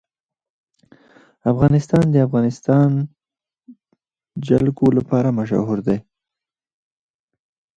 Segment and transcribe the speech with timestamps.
[1.51, 2.89] افغانستان د د افغانستان
[4.47, 5.97] جلکو لپاره مشهور دی.